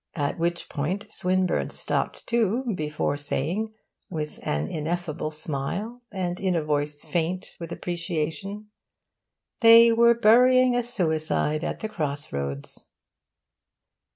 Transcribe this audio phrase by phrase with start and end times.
[0.15, 3.71] at which point Swinburne stopped too, before saying,
[4.09, 8.71] with an ineffable smile and in a voice faint with appreciation,
[9.59, 12.87] 'They were burying a suicide at the crossroads.